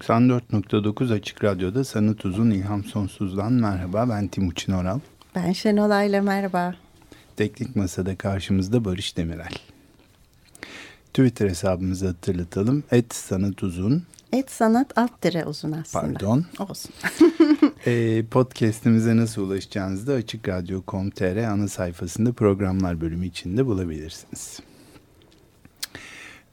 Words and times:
94.9 0.00 1.14
Açık 1.14 1.44
Radyo'da 1.44 1.84
Sanat 1.84 2.24
Uzun 2.24 2.50
İlham 2.50 2.84
Sonsuz'dan 2.84 3.52
merhaba. 3.52 4.08
Ben 4.08 4.28
Timuçin 4.28 4.72
Oral. 4.72 5.00
Ben 5.34 5.52
Şenolay 5.52 6.08
ile 6.08 6.20
merhaba. 6.20 6.74
Teknik 7.36 7.76
Masa'da 7.76 8.16
karşımızda 8.16 8.84
Barış 8.84 9.16
Demirel. 9.16 9.52
Twitter 11.08 11.48
hesabımızı 11.48 12.06
hatırlatalım. 12.06 12.84
Et 12.92 13.14
Sanat 13.14 13.62
Uzun. 13.62 14.02
Et 14.32 14.50
Sanat 14.50 14.98
alt 14.98 15.22
dire 15.22 15.44
uzun 15.44 15.72
aslında. 15.72 16.04
Pardon. 16.04 16.44
Olsun. 16.58 16.90
e, 17.86 18.24
podcast'imize 18.30 19.16
nasıl 19.16 19.42
ulaşacağınızı 19.42 20.06
da 20.06 20.12
Açık 20.12 20.48
Radyo.com.tr 20.48 21.36
ana 21.36 21.68
sayfasında 21.68 22.32
programlar 22.32 23.00
bölümü 23.00 23.26
içinde 23.26 23.66
bulabilirsiniz. 23.66 24.60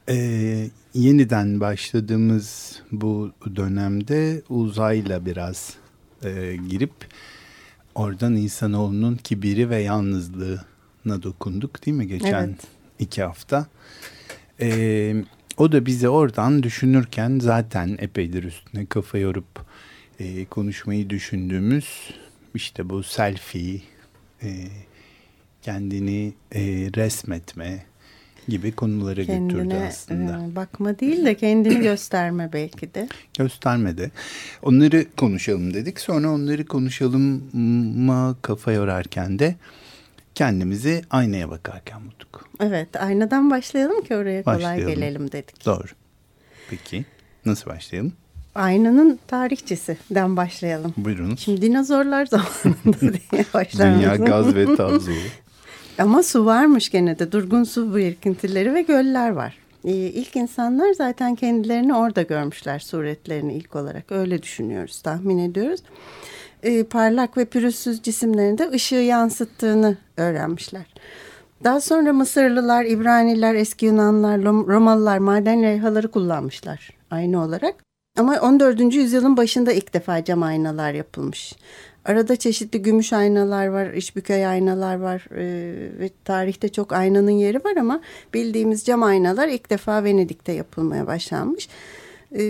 Ee, 0.09 0.69
yeniden 0.93 1.59
başladığımız 1.59 2.79
bu 2.91 3.31
dönemde 3.55 4.41
uzayla 4.49 5.25
biraz 5.25 5.73
e, 6.23 6.57
girip 6.69 6.93
oradan 7.95 8.35
insanoğlunun 8.35 9.15
kibiri 9.15 9.69
ve 9.69 9.81
yalnızlığına 9.81 11.23
dokunduk 11.23 11.85
değil 11.85 11.97
mi 11.97 12.07
geçen 12.07 12.47
evet. 12.47 12.67
iki 12.99 13.23
hafta. 13.23 13.67
Ee, 14.61 15.15
o 15.57 15.71
da 15.71 15.85
bize 15.85 16.09
oradan 16.09 16.63
düşünürken 16.63 17.39
zaten 17.41 17.95
epeydir 17.99 18.43
üstüne 18.43 18.85
kafa 18.85 19.17
yorup 19.17 19.65
e, 20.19 20.45
konuşmayı 20.45 21.09
düşündüğümüz 21.09 22.13
işte 22.55 22.89
bu 22.89 23.03
selfie, 23.03 23.81
e, 24.43 24.67
kendini 25.61 26.33
e, 26.51 26.61
resmetme, 26.95 27.85
gibi 28.47 28.71
konulara 28.71 29.25
kendine, 29.25 29.53
götürdü 29.53 29.75
aslında. 29.87 30.41
E, 30.51 30.55
bakma 30.55 30.99
değil 30.99 31.25
de 31.25 31.35
kendini 31.35 31.79
gösterme 31.81 32.49
belki 32.53 32.93
de. 32.93 33.07
Gösterme 33.37 33.97
de. 33.97 34.11
Onları 34.61 35.05
konuşalım 35.17 35.73
dedik. 35.73 35.99
Sonra 35.99 36.31
onları 36.31 36.65
konuşalıma 36.65 38.35
kafa 38.41 38.71
yorarken 38.71 39.39
de 39.39 39.55
kendimizi 40.35 41.01
aynaya 41.09 41.49
bakarken 41.49 41.99
bulduk. 42.01 42.49
Evet 42.59 42.95
aynadan 43.01 43.51
başlayalım 43.51 44.03
ki 44.03 44.15
oraya 44.15 44.43
kolay 44.43 44.57
başlayalım. 44.57 44.87
gelelim 44.95 45.31
dedik. 45.31 45.65
Doğru. 45.65 45.87
Peki 46.69 47.05
nasıl 47.45 47.69
başlayalım? 47.69 48.13
Aynanın 48.55 49.19
tarihçisinden 49.27 50.37
başlayalım. 50.37 50.93
Buyurun. 50.97 51.35
Şimdi 51.35 51.61
dinozorlar 51.61 52.25
zamanında 52.53 52.99
diye 53.01 53.45
başlayalım. 53.53 53.99
Dünya 54.01 54.15
gaz 54.15 54.55
ve 54.55 54.75
tazu. 54.75 55.11
Ama 55.97 56.23
su 56.23 56.45
varmış 56.45 56.89
gene 56.89 57.19
de 57.19 57.31
durgun 57.31 57.63
su 57.63 57.95
birikintileri 57.95 58.73
ve 58.73 58.81
göller 58.81 59.29
var. 59.29 59.57
Ee, 59.85 59.91
ilk 59.91 60.35
insanlar 60.35 60.93
zaten 60.93 61.35
kendilerini 61.35 61.95
orada 61.95 62.21
görmüşler 62.21 62.79
suretlerini 62.79 63.53
ilk 63.53 63.75
olarak 63.75 64.11
öyle 64.11 64.43
düşünüyoruz 64.43 65.01
tahmin 65.01 65.37
ediyoruz. 65.37 65.81
Ee, 66.63 66.83
parlak 66.83 67.37
ve 67.37 67.45
pürüzsüz 67.45 68.01
cisimlerinde 68.01 68.69
ışığı 68.69 68.95
yansıttığını 68.95 69.97
öğrenmişler. 70.17 70.85
Daha 71.63 71.81
sonra 71.81 72.13
Mısırlılar, 72.13 72.85
İbraniler, 72.85 73.55
eski 73.55 73.85
Yunanlar, 73.85 74.41
Romalılar 74.43 75.17
maden 75.17 75.63
levhaları 75.63 76.11
kullanmışlar 76.11 76.89
aynı 77.11 77.43
olarak. 77.43 77.75
Ama 78.17 78.39
14. 78.39 78.93
yüzyılın 78.93 79.37
başında 79.37 79.71
ilk 79.71 79.93
defa 79.93 80.23
cam 80.23 80.43
aynalar 80.43 80.93
yapılmış. 80.93 81.53
Arada 82.05 82.35
çeşitli 82.35 82.81
gümüş 82.81 83.13
aynalar 83.13 83.67
var, 83.67 83.93
işbükey 83.93 84.47
aynalar 84.47 84.95
var 84.95 85.27
e, 85.35 85.45
ve 85.99 86.09
tarihte 86.25 86.69
çok 86.69 86.93
aynanın 86.93 87.31
yeri 87.31 87.57
var 87.57 87.75
ama 87.75 88.01
bildiğimiz 88.33 88.83
cam 88.83 89.03
aynalar 89.03 89.47
ilk 89.47 89.69
defa 89.69 90.03
Venedik'te 90.03 90.51
yapılmaya 90.51 91.07
başlanmış. 91.07 91.69
E, 92.37 92.41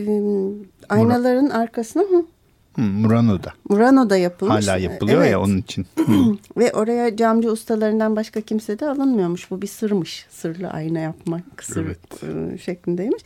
aynaların 0.90 1.46
Mur 1.46 1.52
arkasına... 1.52 2.03
Hı, 2.03 2.81
Murano'da. 2.81 3.53
Murano'da 3.69 4.18
yapılmış. 4.18 4.68
Hala 4.68 4.78
yapılıyor 4.78 5.22
evet. 5.22 5.31
ya 5.31 5.41
onun 5.41 5.57
için. 5.57 5.85
Ve 6.57 6.73
oraya 6.73 7.18
camcı 7.18 7.52
ustalarından 7.52 8.16
başka 8.16 8.41
kimse 8.41 8.79
de 8.79 8.88
alınmıyormuş. 8.88 9.52
Bu 9.52 9.62
bir 9.62 9.68
sırmış. 9.68 10.25
Sırlı 10.29 10.69
ayna 10.69 11.00
yapmak 11.00 11.63
sır 11.63 11.85
evet. 11.85 12.23
E, 12.23 12.57
şeklindeymiş. 12.57 13.23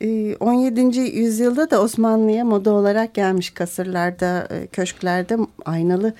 17. 0.00 0.80
Ee, 0.80 1.02
yüzyılda 1.02 1.70
da 1.70 1.82
Osmanlı'ya 1.82 2.44
moda 2.44 2.72
olarak 2.72 3.14
gelmiş 3.14 3.50
kasırlarda, 3.50 4.48
e, 4.50 4.66
köşklerde 4.66 5.38
aynalı 5.64 6.14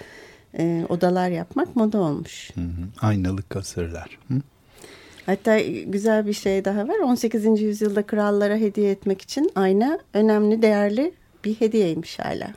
e, 0.58 0.86
odalar 0.88 1.28
yapmak 1.28 1.76
moda 1.76 1.98
olmuş. 1.98 2.50
Hı 2.54 2.60
hı. 2.60 3.06
Aynalı 3.06 3.42
kasırlar. 3.42 4.18
Hı? 4.28 4.34
Hatta 5.26 5.60
güzel 5.86 6.26
bir 6.26 6.32
şey 6.32 6.64
daha 6.64 6.88
var. 6.88 6.98
18. 7.04 7.60
yüzyılda 7.62 8.02
krallara 8.02 8.56
hediye 8.56 8.90
etmek 8.90 9.22
için 9.22 9.50
ayna 9.54 9.98
önemli, 10.14 10.62
değerli 10.62 11.12
bir 11.44 11.54
hediyeymiş 11.54 12.18
hala. 12.18 12.48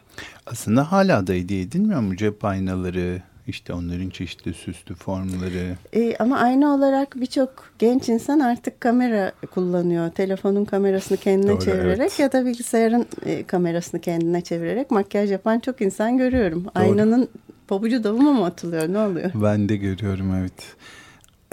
Aslında 0.45 0.91
hala 0.91 1.27
da 1.27 1.33
hediye 1.33 1.61
edilmiyor 1.61 2.01
mu 2.01 2.15
cep 2.15 2.45
aynaları, 2.45 3.21
işte 3.47 3.73
onların 3.73 4.09
çeşitli 4.09 4.53
süslü 4.53 4.95
formları. 4.95 5.75
E, 5.93 6.15
ama 6.15 6.37
aynı 6.37 6.73
olarak 6.73 7.15
birçok 7.15 7.49
genç 7.79 8.09
insan 8.09 8.39
artık 8.39 8.81
kamera 8.81 9.31
kullanıyor. 9.51 10.09
Telefonun 10.09 10.65
kamerasını 10.65 11.17
kendine 11.17 11.51
Doğru, 11.51 11.59
çevirerek 11.59 11.99
evet. 11.99 12.19
ya 12.19 12.31
da 12.31 12.45
bilgisayarın 12.45 13.05
e, 13.25 13.43
kamerasını 13.43 14.01
kendine 14.01 14.41
çevirerek 14.41 14.91
makyaj 14.91 15.31
yapan 15.31 15.59
çok 15.59 15.81
insan 15.81 16.17
görüyorum. 16.17 16.63
Doğru. 16.63 16.71
Aynanın 16.75 17.29
pabucu 17.67 18.03
davuma 18.03 18.33
mı 18.33 18.45
atılıyor 18.45 18.93
ne 18.93 18.99
oluyor? 18.99 19.31
Ben 19.35 19.69
de 19.69 19.75
görüyorum 19.75 20.35
evet. 20.35 20.75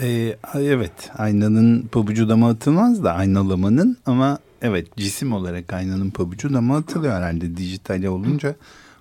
Ee, 0.03 0.37
evet 0.55 1.11
aynanın 1.19 1.82
pabucu 1.82 2.28
dama 2.28 2.49
atılmaz 2.49 3.05
da 3.05 3.12
aynalamanın 3.12 3.97
ama 4.06 4.38
evet 4.62 4.97
cisim 4.97 5.32
olarak 5.32 5.72
aynanın 5.72 6.11
pabucu 6.11 6.55
dama 6.55 6.76
atılıyor 6.76 7.12
herhalde 7.12 7.56
dijitali 7.56 8.09
olunca 8.09 8.55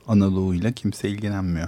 analoğuyla 0.08 0.72
kimse 0.72 1.10
ilgilenmiyor. 1.10 1.68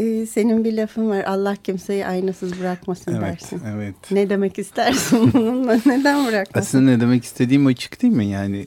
Ee, 0.00 0.26
senin 0.26 0.64
bir 0.64 0.72
lafın 0.72 1.10
var. 1.10 1.24
Allah 1.24 1.56
kimseyi 1.56 2.06
aynasız 2.06 2.60
bırakmasın 2.60 3.14
evet, 3.14 3.22
dersin. 3.22 3.62
Evet. 3.66 3.94
Ne 4.10 4.30
demek 4.30 4.58
istersin 4.58 5.32
bununla? 5.34 5.80
Neden 5.86 6.26
bırakmasın? 6.26 6.60
Aslında 6.60 6.90
ne 6.90 7.00
demek 7.00 7.24
istediğim 7.24 7.66
açık 7.66 8.02
değil 8.02 8.12
mi? 8.12 8.26
Yani 8.26 8.66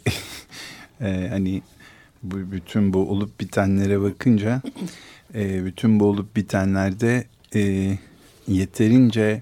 e, 1.02 1.28
hani 1.30 1.62
bu, 2.24 2.52
bütün 2.52 2.94
bu 2.94 3.10
olup 3.10 3.40
bitenlere 3.40 4.02
bakınca 4.02 4.62
e, 5.36 5.66
bütün 5.66 6.00
bu 6.00 6.06
olup 6.06 6.36
bitenlerde 6.36 7.26
e, 7.56 7.92
yeterince 8.48 9.42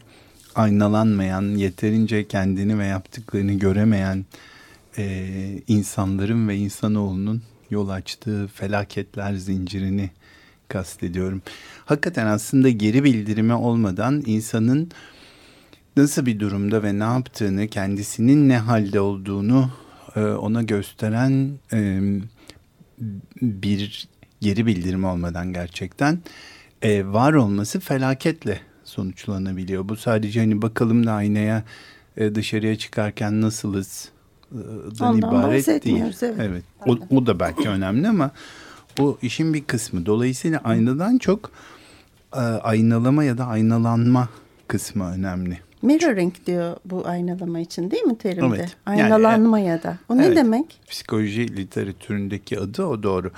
aynalanmayan, 0.56 1.56
yeterince 1.56 2.28
kendini 2.28 2.80
ve 2.80 2.86
yaptıklarını 2.86 3.54
göremeyen 3.54 4.26
e, 4.98 5.28
insanların 5.68 6.48
ve 6.48 6.56
insanoğlunun 6.56 7.42
yol 7.70 7.90
açtığı 7.90 8.48
felaketler 8.48 9.34
zincirini 9.34 10.10
kastediyorum. 10.72 11.42
Hakikaten 11.86 12.28
aslında 12.28 12.70
geri 12.70 13.04
bildirimi 13.04 13.54
olmadan 13.54 14.24
insanın 14.26 14.92
nasıl 15.98 16.26
bir 16.26 16.40
durumda 16.40 16.84
ve 16.84 17.00
ne 17.00 17.04
yaptığını, 17.04 17.68
kendisinin 17.68 18.50
ne 18.50 18.58
halde 18.58 19.00
olduğunu 19.00 19.70
e, 20.16 20.20
ona 20.20 20.64
gösteren 20.64 21.52
e, 21.74 22.02
bir 23.42 24.08
geri 24.42 24.66
bildirim 24.66 25.04
olmadan 25.04 25.54
gerçekten 25.54 26.20
e, 26.82 27.06
var 27.06 27.34
olması 27.34 27.80
felaketle 27.80 28.60
sonuçlanabiliyor. 28.84 29.90
Bu 29.90 29.96
sadece 29.96 30.40
hani 30.40 30.62
bakalım 30.62 31.06
da 31.06 31.14
aynaya 31.14 31.64
dışarıya 32.18 32.78
çıkarken 32.78 33.42
nasılız 33.42 34.12
Ondan 35.02 35.18
ibaret 35.18 35.86
değil. 35.86 36.04
Evet. 36.04 36.36
evet. 36.40 36.64
O, 36.86 36.98
o 37.16 37.26
da 37.26 37.40
belki 37.40 37.70
önemli 37.70 38.08
ama 38.08 38.32
bu 38.98 39.18
işin 39.22 39.54
bir 39.54 39.64
kısmı. 39.64 40.06
Dolayısıyla 40.06 40.60
aynadan 40.64 41.18
çok 41.18 41.52
e, 42.34 42.40
aynalama 42.40 43.24
ya 43.24 43.38
da 43.38 43.46
aynalanma 43.46 44.30
kısmı 44.68 45.12
önemli. 45.12 45.60
Mirroring 45.82 46.34
diyor 46.46 46.78
bu 46.86 47.08
aynalama 47.08 47.60
için 47.60 47.92
değil 47.92 48.04
mi 48.04 48.18
terimde? 48.18 48.56
Evet. 48.56 48.78
Aynalanma 48.86 49.60
yani, 49.60 49.70
ya 49.70 49.84
da. 49.84 49.98
O 50.10 50.16
evet, 50.16 50.30
ne 50.30 50.36
demek? 50.36 50.80
Psikoloji 50.90 51.58
literatüründeki 51.58 52.60
adı 52.60 52.86
o 52.86 53.04
doğru. 53.04 53.32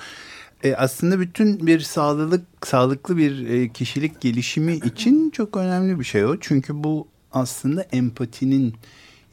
E, 0.64 0.76
aslında 0.76 1.20
bütün 1.20 1.68
bir 1.68 1.80
sağlık 1.80 2.46
sağlıklı 2.66 3.18
bir 3.18 3.50
e, 3.50 3.70
kişilik 3.70 4.22
gelişimi 4.22 4.74
için 4.74 5.30
çok 5.30 5.58
önemli 5.58 6.00
bir 6.00 6.06
şey 6.06 6.26
o. 6.26 6.38
Çünkü 6.40 6.84
bu 6.84 7.08
aslında 7.32 7.82
empatinin 7.82 8.74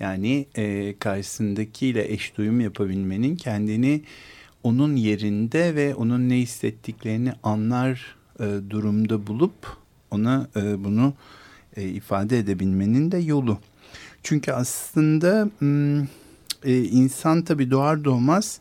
Yani 0.01 0.47
e, 0.55 0.95
karşısındakiyle 0.99 2.13
eş 2.13 2.37
duyum 2.37 2.61
yapabilmenin 2.61 3.37
kendini 3.37 4.03
onun 4.63 4.97
yerinde 4.97 5.75
ve 5.75 5.95
onun 5.95 6.29
ne 6.29 6.37
hissettiklerini 6.37 7.33
anlar 7.43 8.17
e, 8.41 8.45
durumda 8.71 9.27
bulup 9.27 9.67
ona 10.11 10.49
e, 10.57 10.85
bunu 10.85 11.15
e, 11.77 11.89
ifade 11.89 12.39
edebilmenin 12.39 13.13
de 13.13 13.19
yolu. 13.19 13.59
Çünkü 14.23 14.53
aslında 14.53 15.51
e, 16.65 16.85
insan 16.85 17.43
tabii 17.43 17.71
doğar 17.71 18.05
doğmaz 18.05 18.61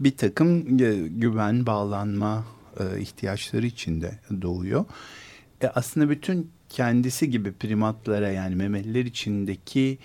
bir 0.00 0.16
takım 0.16 0.80
e, 0.80 1.08
güven, 1.08 1.66
bağlanma 1.66 2.44
e, 2.80 3.00
ihtiyaçları 3.00 3.66
içinde 3.66 4.18
doğuyor. 4.42 4.84
E, 5.62 5.66
aslında 5.66 6.10
bütün 6.10 6.50
kendisi 6.68 7.30
gibi 7.30 7.52
primatlara 7.52 8.30
yani 8.30 8.56
memeliler 8.56 9.04
içindeki 9.04 9.98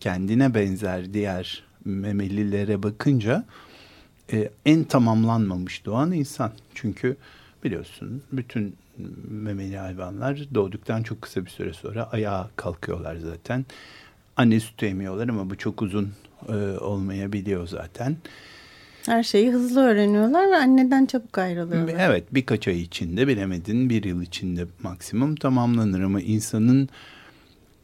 kendine 0.00 0.54
benzer 0.54 1.14
diğer 1.14 1.64
memelilere 1.84 2.82
bakınca 2.82 3.44
e, 4.32 4.50
en 4.66 4.84
tamamlanmamış 4.84 5.84
doğan 5.84 6.12
insan. 6.12 6.52
Çünkü 6.74 7.16
biliyorsun 7.64 8.22
bütün 8.32 8.76
memeli 9.30 9.76
hayvanlar 9.76 10.48
doğduktan 10.54 11.02
çok 11.02 11.22
kısa 11.22 11.44
bir 11.44 11.50
süre 11.50 11.72
sonra 11.72 12.10
ayağa 12.12 12.50
kalkıyorlar 12.56 13.16
zaten. 13.16 13.64
Anne 14.36 14.60
sütü 14.60 14.86
emiyorlar 14.86 15.28
ama 15.28 15.50
bu 15.50 15.58
çok 15.58 15.82
uzun 15.82 16.12
e, 16.48 16.52
olmayabiliyor 16.78 17.68
zaten. 17.68 18.16
Her 19.06 19.22
şeyi 19.22 19.50
hızlı 19.50 19.80
öğreniyorlar 19.80 20.50
ve 20.50 20.56
anneden 20.56 21.06
çabuk 21.06 21.38
ayrılıyorlar. 21.38 21.94
Evet 21.98 22.24
birkaç 22.30 22.68
ay 22.68 22.80
içinde 22.80 23.28
bilemedin 23.28 23.90
bir 23.90 24.04
yıl 24.04 24.22
içinde 24.22 24.66
maksimum 24.82 25.36
tamamlanır 25.36 26.00
ama 26.00 26.20
insanın 26.20 26.88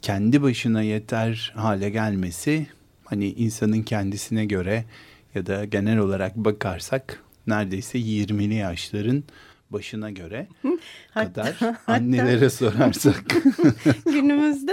kendi 0.03 0.43
başına 0.43 0.83
yeter 0.83 1.53
hale 1.57 1.91
gelmesi 1.91 2.67
hani 3.05 3.29
insanın 3.29 3.83
kendisine 3.83 4.45
göre 4.45 4.85
ya 5.35 5.47
da 5.47 5.65
genel 5.65 5.99
olarak 5.99 6.37
bakarsak 6.37 7.23
neredeyse 7.47 7.99
20'li 7.99 8.55
yaşların 8.55 9.25
başına 9.73 10.11
göre 10.11 10.49
kadar 11.15 11.53
hatta, 11.61 11.79
annelere 11.87 12.51
sorarsak. 12.51 13.25
günümüzde 14.05 14.73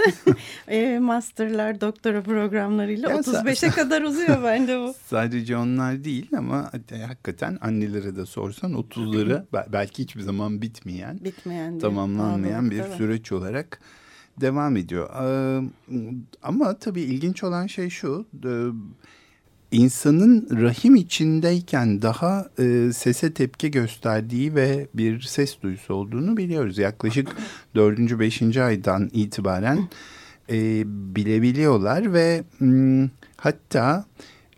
e, 0.68 0.98
masterlar, 0.98 1.80
doktora 1.80 2.22
programlarıyla 2.22 3.10
35'e 3.10 3.70
kadar 3.70 4.02
uzuyor 4.02 4.42
bence 4.44 4.78
bu. 4.78 4.94
Sadece 5.06 5.56
onlar 5.56 6.04
değil 6.04 6.28
ama 6.36 6.72
hakikaten 7.06 7.58
annelere 7.60 8.16
de 8.16 8.26
sorsan 8.26 8.72
30'ları 8.72 9.44
belki 9.72 10.02
hiçbir 10.02 10.22
zaman 10.22 10.62
bitmeyen, 10.62 11.24
bitmeyen 11.24 11.78
tamamlanmayan 11.78 12.70
bir 12.70 12.82
süreç 12.82 13.32
olarak 13.32 13.80
devam 14.40 14.76
ediyor. 14.76 15.10
Ama 16.42 16.78
tabii 16.78 17.00
ilginç 17.00 17.44
olan 17.44 17.66
şey 17.66 17.90
şu 17.90 18.26
insanın 19.72 20.48
rahim 20.62 20.94
içindeyken 20.96 22.02
daha 22.02 22.46
e, 22.58 22.92
sese 22.92 23.34
tepki 23.34 23.70
gösterdiği 23.70 24.54
ve 24.54 24.88
bir 24.94 25.20
ses 25.20 25.62
duyusu 25.62 25.94
olduğunu 25.94 26.36
biliyoruz. 26.36 26.78
Yaklaşık 26.78 27.36
dördüncü, 27.74 28.20
beşinci 28.20 28.62
aydan 28.62 29.10
itibaren 29.12 29.88
e, 30.50 30.82
bilebiliyorlar 30.86 32.12
ve 32.12 32.44
m, 32.60 33.10
hatta 33.36 34.04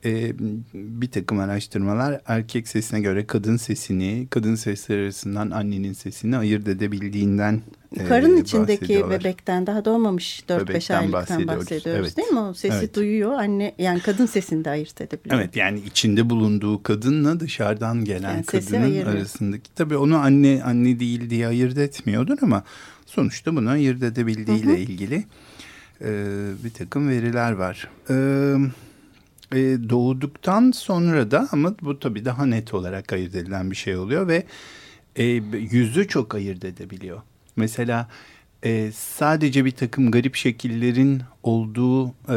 e, 0.05 0.33
bir 0.75 1.11
takım 1.11 1.39
araştırmalar 1.39 2.21
erkek 2.27 2.69
sesine 2.69 3.01
göre 3.01 3.27
kadın 3.27 3.57
sesini, 3.57 4.27
kadın 4.31 4.55
sesleri 4.55 5.03
arasından 5.03 5.51
annenin 5.51 5.93
sesini 5.93 6.37
ayırt 6.37 6.69
edebildiğinden 6.69 7.61
e, 7.97 8.05
Karın 8.05 8.37
içindeki 8.37 9.11
bebekten 9.11 9.67
daha 9.67 9.85
doğmamış 9.85 10.45
4-5 10.49 10.95
aylıktan 10.97 11.13
bahsediyoruz, 11.13 11.61
bahsediyoruz 11.61 12.07
evet. 12.07 12.17
değil 12.17 12.29
mi? 12.29 12.39
O 12.39 12.55
sesi 12.55 12.77
evet. 12.77 12.97
duyuyor 12.97 13.33
anne 13.33 13.75
yani 13.79 14.01
kadın 14.01 14.27
sesini 14.27 14.65
de 14.65 14.71
ayırt 14.71 15.01
edebiliyor. 15.01 15.41
Evet 15.41 15.57
yani 15.57 15.81
içinde 15.81 16.31
bulunduğu 16.31 16.83
kadınla 16.83 17.41
dışarıdan 17.41 18.05
gelen 18.05 18.35
yani 18.35 18.45
kadının 18.45 19.05
arasındaki 19.05 19.75
tabii 19.75 19.97
onu 19.97 20.17
anne 20.17 20.63
anne 20.65 21.01
değil 21.01 21.31
diye 21.31 21.47
ayırt 21.47 21.79
etmiyordur 21.79 22.39
ama 22.43 22.65
sonuçta 23.07 23.57
bunu 23.57 23.71
ayırt 23.71 24.03
edebildiğiyle 24.03 24.71
hı 24.71 24.77
hı. 24.77 24.77
ilgili 24.77 25.25
e, 26.01 26.11
bir 26.65 26.71
takım 26.71 27.09
veriler 27.09 27.53
var. 27.53 27.89
Evet 28.09 28.73
e, 29.53 29.89
doğduktan 29.91 30.71
sonra 30.71 31.31
da 31.31 31.49
ama 31.53 31.75
bu 31.83 31.99
tabii 31.99 32.25
daha 32.25 32.47
net 32.47 32.75
olarak 32.75 33.13
ayırt 33.13 33.35
edilen 33.35 33.71
bir 33.71 33.77
şey 33.77 33.97
oluyor 33.97 34.29
ve 34.29 34.47
e, 35.17 35.25
yüzü 35.71 36.09
çok 36.09 36.35
ayırt 36.35 36.65
edebiliyor. 36.65 37.23
Mesela 37.57 38.09
e, 38.65 38.93
sadece 38.93 39.65
bir 39.65 39.71
takım 39.71 40.11
garip 40.11 40.37
şekillerin 40.37 41.23
olduğu 41.43 42.09
e, 42.09 42.37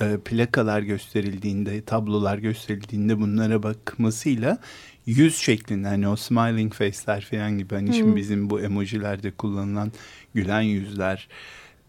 e, 0.00 0.18
plakalar 0.24 0.82
gösterildiğinde, 0.82 1.82
tablolar 1.82 2.38
gösterildiğinde 2.38 3.20
bunlara 3.20 3.62
bakmasıyla 3.62 4.58
yüz 5.06 5.36
şeklinde 5.36 5.88
hani 5.88 6.08
o 6.08 6.16
smiling 6.16 6.74
face'ler 6.74 7.20
falan 7.30 7.58
gibi 7.58 7.74
hani 7.74 7.86
hmm. 7.86 7.94
şimdi 7.94 8.16
bizim 8.16 8.50
bu 8.50 8.60
emojilerde 8.60 9.30
kullanılan 9.30 9.92
gülen 10.34 10.60
yüzler 10.60 11.28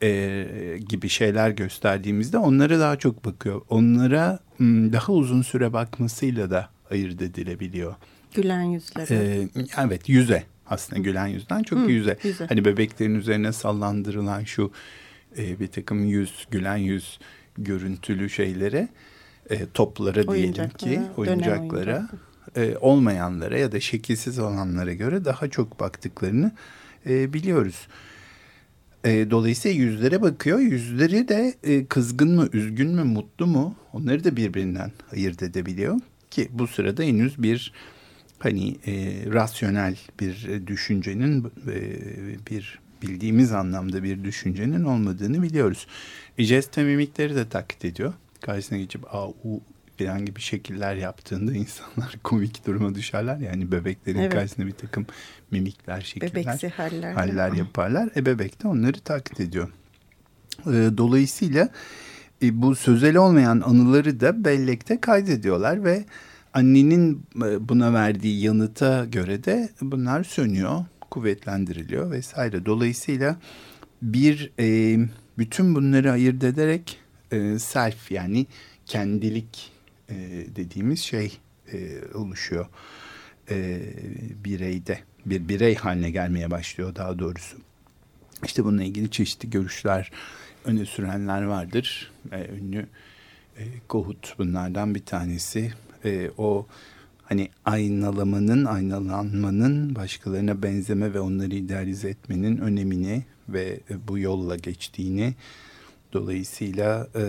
e, 0.01 0.79
gibi 0.89 1.09
şeyler 1.09 1.49
gösterdiğimizde 1.49 2.37
onlara 2.37 2.79
daha 2.79 2.95
çok 2.95 3.25
bakıyor. 3.25 3.61
Onlara 3.69 4.39
daha 4.61 5.13
uzun 5.13 5.41
süre 5.41 5.73
bakmasıyla 5.73 6.49
da 6.49 6.69
ayırt 6.91 7.21
edilebiliyor. 7.21 7.95
Gülen 8.33 8.61
yüzlere. 8.61 9.15
E, 9.15 9.47
evet 9.77 10.09
yüze 10.09 10.43
aslında 10.69 11.01
gülen 11.01 11.27
yüzden 11.27 11.63
çok 11.63 11.79
Hı, 11.79 11.91
yüze. 11.91 12.17
yüze. 12.23 12.45
Hani 12.45 12.65
bebeklerin 12.65 13.15
üzerine 13.15 13.53
sallandırılan 13.53 14.43
şu 14.43 14.71
e, 15.37 15.59
bir 15.59 15.67
takım 15.67 16.05
yüz, 16.05 16.47
gülen 16.51 16.77
yüz 16.77 17.19
görüntülü 17.57 18.29
şeylere, 18.29 18.87
e, 19.49 19.59
toplara 19.73 20.27
diyelim 20.27 20.69
ki 20.69 21.01
oyuncaklara, 21.17 22.09
e, 22.55 22.77
olmayanlara 22.77 23.57
ya 23.57 23.71
da 23.71 23.79
şekilsiz 23.79 24.39
olanlara 24.39 24.93
göre 24.93 25.25
daha 25.25 25.47
çok 25.47 25.79
baktıklarını 25.79 26.51
e, 27.09 27.33
biliyoruz. 27.33 27.87
E, 29.05 29.31
dolayısıyla 29.31 29.83
yüzlere 29.83 30.21
bakıyor. 30.21 30.59
Yüzleri 30.59 31.27
de 31.27 31.53
e, 31.63 31.85
kızgın 31.85 32.35
mı, 32.35 32.49
üzgün 32.53 32.95
mü, 32.95 33.03
mutlu 33.03 33.47
mu 33.47 33.75
onları 33.93 34.23
da 34.23 34.35
birbirinden 34.35 34.91
ayırt 35.13 35.43
edebiliyor. 35.43 35.99
Ki 36.31 36.47
bu 36.51 36.67
sırada 36.67 37.03
henüz 37.03 37.43
bir 37.43 37.73
hani 38.39 38.75
e, 38.87 39.13
rasyonel 39.33 39.97
bir 40.19 40.67
düşüncenin 40.67 41.51
e, 41.67 41.81
bir 42.51 42.79
bildiğimiz 43.01 43.51
anlamda 43.51 44.03
bir 44.03 44.23
düşüncenin 44.23 44.83
olmadığını 44.83 45.43
biliyoruz. 45.43 45.87
E, 46.37 46.43
jest 46.43 46.77
mimikleri 46.77 47.35
de 47.35 47.49
taklit 47.49 47.85
ediyor. 47.85 48.13
Karşısına 48.41 48.77
geçip 48.77 49.15
a, 49.15 49.27
u 49.27 49.61
falan 49.99 50.25
gibi 50.25 50.41
şekiller 50.41 50.95
yaptığında 50.95 51.53
insanlar 51.53 52.15
komik 52.23 52.67
duruma 52.67 52.95
düşerler. 52.95 53.37
Yani 53.37 53.71
bebeklerin 53.71 54.19
evet. 54.19 54.33
karşısında 54.33 54.67
bir 54.67 54.71
takım 54.71 55.05
mimikler, 55.51 56.01
şekiller, 56.01 56.35
Bebeksi 56.35 56.69
haller, 56.69 57.13
haller 57.13 57.51
yaparlar. 57.51 58.09
E 58.15 58.25
bebek 58.25 58.63
de 58.63 58.67
onları 58.67 58.99
taklit 58.99 59.39
ediyor. 59.39 59.69
E, 60.65 60.97
dolayısıyla 60.97 61.69
e, 62.43 62.61
bu 62.61 62.75
sözel 62.75 63.15
olmayan 63.15 63.61
anıları 63.61 64.19
da 64.19 64.45
bellekte 64.45 65.01
kaydediyorlar 65.01 65.83
ve 65.83 66.05
annenin 66.53 67.25
e, 67.35 67.69
buna 67.69 67.93
verdiği 67.93 68.41
yanıta 68.41 69.05
göre 69.05 69.43
de 69.43 69.69
bunlar 69.81 70.23
sönüyor, 70.23 70.85
kuvvetlendiriliyor 71.11 72.11
vesaire. 72.11 72.65
Dolayısıyla 72.65 73.37
bir 74.01 74.51
e, 74.59 74.97
bütün 75.37 75.75
bunları 75.75 76.11
ayırt 76.11 76.43
ederek 76.43 76.99
e, 77.31 77.59
self 77.59 78.11
yani 78.11 78.45
kendilik 78.85 79.71
e, 80.09 80.15
dediğimiz 80.55 80.99
şey 80.99 81.37
e, 81.73 82.01
oluşuyor 82.13 82.65
e, 83.51 83.81
bireyde. 84.45 84.99
Bir 85.25 85.49
birey 85.49 85.75
haline 85.75 86.11
gelmeye 86.11 86.51
başlıyor 86.51 86.95
daha 86.95 87.19
doğrusu. 87.19 87.57
İşte 88.43 88.65
bununla 88.65 88.83
ilgili 88.83 89.11
çeşitli 89.11 89.49
görüşler 89.49 90.11
öne 90.65 90.85
sürenler 90.85 91.43
vardır. 91.43 92.11
Ünlü 92.31 92.87
Kohut 93.87 94.35
bunlardan 94.37 94.95
bir 94.95 95.05
tanesi. 95.05 95.73
O 96.37 96.65
hani 97.23 97.49
aynalamanın, 97.65 98.65
aynalanmanın 98.65 99.95
başkalarına 99.95 100.63
benzeme 100.63 101.13
ve 101.13 101.19
onları 101.19 101.55
idealize 101.55 102.09
etmenin 102.09 102.57
önemini 102.57 103.23
ve 103.49 103.79
bu 104.07 104.19
yolla 104.19 104.55
geçtiğini 104.55 105.33
dolayısıyla 106.13 107.07
e, 107.15 107.23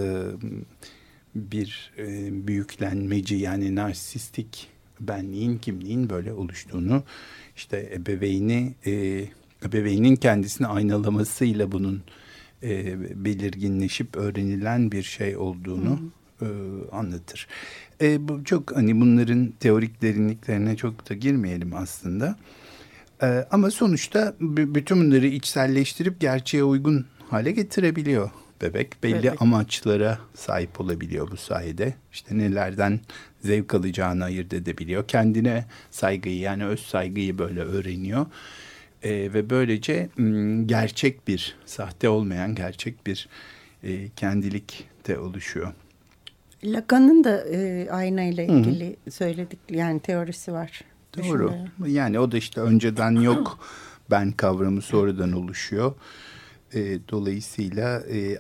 bir 1.35 1.93
e, 1.99 2.29
büyüklenmeci 2.47 3.35
yani 3.35 3.75
narsistik 3.75 4.69
benliğin 5.01 5.59
kimliğin 5.59 6.11
böyle 6.11 6.33
oluştuğunu 6.33 7.03
işte 7.57 7.91
ebeveyni 7.95 8.75
e, 8.87 9.25
ebeveynin 9.67 10.17
kendisini 10.17 10.67
aynalamasıyla 10.67 11.73
bunun 11.73 12.03
e, 12.63 12.97
belirginleşip 13.25 14.17
öğrenilen 14.17 14.93
bir 14.93 15.03
şey 15.03 15.37
olduğunu 15.37 16.01
e, 16.43 16.47
anlatır. 16.93 17.49
E, 18.01 18.29
bu 18.29 18.45
çok 18.45 18.77
hani 18.77 19.01
bunların 19.01 19.53
teorik 19.61 20.03
derinliklerine 20.03 20.77
çok 20.77 21.11
da 21.11 21.15
girmeyelim 21.15 21.75
aslında. 21.75 22.37
E, 23.23 23.47
ama 23.51 23.71
sonuçta 23.71 24.35
bütün 24.41 25.01
bunları 25.01 25.27
içselleştirip 25.27 26.21
gerçeğe 26.21 26.65
uygun 26.65 27.07
hale 27.31 27.51
getirebiliyor 27.53 28.31
bebek 28.63 29.03
belli 29.03 29.23
Bebek. 29.23 29.43
amaçlara 29.43 30.19
sahip 30.35 30.81
olabiliyor 30.81 31.31
bu 31.31 31.37
sayede. 31.37 31.95
İşte 32.13 32.39
nelerden 32.39 33.01
zevk 33.41 33.75
alacağını 33.75 34.25
ayırt 34.25 34.55
edebiliyor. 34.55 35.09
Kendine 35.09 35.65
saygıyı 35.91 36.39
yani 36.39 36.67
öz 36.67 36.81
saygıyı 36.81 37.39
böyle 37.39 37.61
öğreniyor. 37.61 38.27
Ee, 39.03 39.11
ve 39.11 39.51
böylece 39.51 40.09
gerçek 40.67 41.29
bir, 41.29 41.57
sahte 41.67 42.09
olmayan 42.09 42.55
gerçek 42.55 43.07
bir 43.07 43.29
e, 43.83 44.09
kendilik 44.09 44.89
de 45.09 45.19
oluşuyor. 45.19 45.73
Lacan'ın 46.65 47.25
da 47.25 47.45
e, 47.45 47.89
ayna 47.91 48.23
ile 48.23 48.47
ilgili 48.47 48.97
söyledik 49.11 49.59
yani 49.71 50.01
teorisi 50.01 50.53
var. 50.53 50.81
Doğru. 51.19 51.55
Yani 51.87 52.19
o 52.19 52.33
da 52.33 52.37
işte 52.37 52.61
önceden 52.61 53.11
yok 53.11 53.59
ben 54.11 54.33
kavramı 54.33 54.83
sonradan 54.83 55.33
oluşuyor. 55.33 55.95
E, 56.75 56.99
dolayısıyla 57.09 58.01
e, 58.01 58.39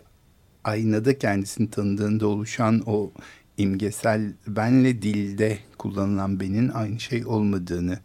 aynada 0.64 1.19
kendisini 1.19 1.71
tanıdığında 1.71 2.26
oluşan 2.26 2.83
o 2.87 3.12
imgesel 3.57 4.33
benle 4.47 5.02
dilde 5.02 5.59
kullanılan 5.79 6.40
benin 6.40 6.69
aynı 6.69 7.00
şey 7.00 7.26
olmadığını 7.26 7.99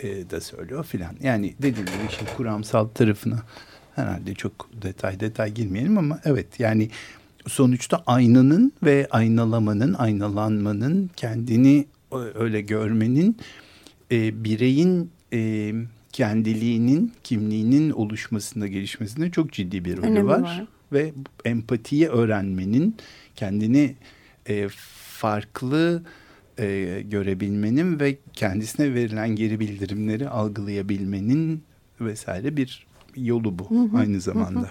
e, 0.00 0.30
da 0.30 0.40
söylüyor 0.40 0.84
filan. 0.84 1.16
Yani 1.22 1.54
dediğim 1.62 1.86
gibi 1.86 2.06
işin 2.08 2.26
kuramsal 2.36 2.88
tarafına 2.88 3.42
herhalde 3.94 4.34
çok 4.34 4.82
detay 4.82 5.20
detay 5.20 5.54
girmeyelim 5.54 5.98
ama 5.98 6.20
evet 6.24 6.60
yani 6.60 6.90
sonuçta 7.46 8.02
aynanın 8.06 8.72
ve 8.82 9.06
aynalamanın, 9.10 9.94
aynalanmanın 9.94 11.10
kendini 11.16 11.86
öyle 12.34 12.60
görmenin 12.60 13.36
e, 14.12 14.44
bireyin 14.44 15.10
e, 15.32 15.72
kendiliğinin, 16.12 17.12
kimliğinin 17.24 17.90
oluşmasında, 17.90 18.66
gelişmesinde 18.66 19.30
çok 19.30 19.52
ciddi 19.52 19.84
bir 19.84 19.96
rolü 19.96 20.26
var. 20.26 20.40
var. 20.40 20.66
Ve 20.92 21.12
empatiyi 21.44 22.08
öğrenmenin, 22.08 22.96
kendini 23.36 23.94
e, 24.48 24.68
farklı 25.18 26.02
e, 26.58 27.00
görebilmenin 27.10 28.00
ve 28.00 28.16
kendisine 28.32 28.94
verilen 28.94 29.28
geri 29.36 29.60
bildirimleri 29.60 30.28
algılayabilmenin 30.28 31.62
vesaire 32.00 32.56
bir 32.56 32.86
yolu 33.16 33.58
bu 33.58 33.68
aynı 33.96 34.20
zamanda. 34.20 34.70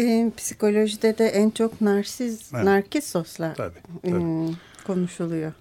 E, 0.00 0.30
psikolojide 0.36 1.18
de 1.18 1.26
en 1.26 1.50
çok 1.50 1.80
narsiz, 1.80 2.50
Evet. 2.54 2.64
narkissoslar 2.64 3.54
Tabii, 3.54 3.78
e, 4.04 4.10
tabii. 4.10 4.56
konuşuluyor. 4.86 5.52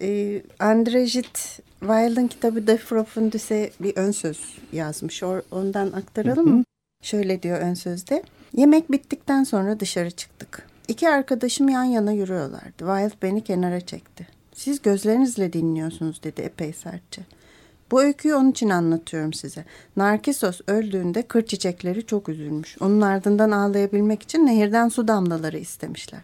E, 0.00 0.42
André 0.58 1.04
Gide 1.12 2.28
kitabı 2.28 2.66
De 2.66 2.76
Profundis'e 2.76 3.70
bir 3.80 3.96
ön 3.96 4.10
söz 4.10 4.40
yazmış. 4.72 5.22
O- 5.22 5.42
ondan 5.50 5.92
aktaralım 5.92 6.48
mı? 6.48 6.64
Şöyle 7.02 7.42
diyor 7.42 7.60
ön 7.60 7.74
sözde. 7.74 8.22
Yemek 8.56 8.92
bittikten 8.92 9.44
sonra 9.44 9.80
dışarı 9.80 10.10
çıktık. 10.10 10.66
İki 10.88 11.08
arkadaşım 11.08 11.68
yan 11.68 11.84
yana 11.84 12.12
yürüyorlardı. 12.12 12.78
Wilde 12.78 13.14
beni 13.22 13.44
kenara 13.44 13.80
çekti. 13.80 14.28
Siz 14.54 14.82
gözlerinizle 14.82 15.52
dinliyorsunuz 15.52 16.22
dedi 16.22 16.40
epey 16.40 16.72
sertçe. 16.72 17.22
Bu 17.90 18.02
öyküyü 18.02 18.34
onun 18.34 18.50
için 18.50 18.70
anlatıyorum 18.70 19.32
size. 19.32 19.64
Narkisos 19.96 20.60
öldüğünde 20.66 21.22
kır 21.22 21.46
çiçekleri 21.46 22.06
çok 22.06 22.28
üzülmüş. 22.28 22.76
Onun 22.80 23.00
ardından 23.00 23.50
ağlayabilmek 23.50 24.22
için 24.22 24.46
nehirden 24.46 24.88
su 24.88 25.08
damlaları 25.08 25.58
istemişler. 25.58 26.22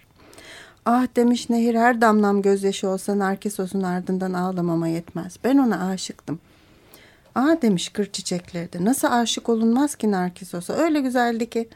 Ah 0.85 1.07
demiş 1.17 1.51
nehir 1.51 1.75
her 1.75 2.01
damlam 2.01 2.43
gözyaşı 2.43 2.89
olsa 2.89 3.19
Narkisos'un 3.19 3.83
ardından 3.83 4.33
ağlamama 4.33 4.89
yetmez. 4.89 5.37
Ben 5.45 5.59
ona 5.59 5.89
aşıktım. 5.89 6.41
Aa 7.39 7.63
demiş 7.63 7.89
kır 7.89 8.07
çiçekleri 8.07 8.73
de. 8.73 8.85
Nasıl 8.85 9.09
aşık 9.11 9.49
olunmaz 9.49 9.97
ki 9.97 10.11
Narkisos'a? 10.11 10.75
Öyle 10.75 11.01
güzeldi 11.01 11.51
ki. 11.51 11.69